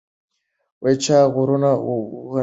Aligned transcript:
چا 1.03 1.17
غرونه 1.33 1.71
ونړول؟ 1.85 2.39